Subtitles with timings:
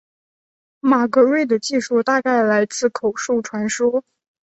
[0.79, 4.03] 马格瑞的记述大概来自口述传说。